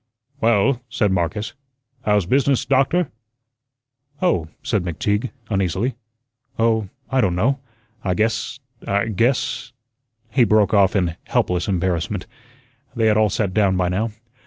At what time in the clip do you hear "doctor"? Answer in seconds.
2.65-3.11